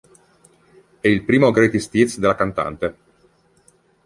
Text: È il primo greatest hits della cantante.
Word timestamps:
È 0.99 1.07
il 1.07 1.21
primo 1.23 1.51
greatest 1.51 1.93
hits 1.93 2.17
della 2.17 2.33
cantante. 2.33 2.95